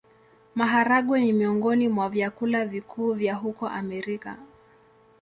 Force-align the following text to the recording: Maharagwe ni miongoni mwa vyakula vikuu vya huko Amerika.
Maharagwe 0.55 1.21
ni 1.21 1.33
miongoni 1.33 1.87
mwa 1.89 2.09
vyakula 2.09 2.65
vikuu 2.65 3.13
vya 3.13 3.35
huko 3.35 3.67
Amerika. 3.67 4.37